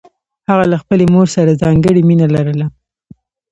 [0.49, 2.67] هغه له خپلې مور سره ځانګړې مینه لرله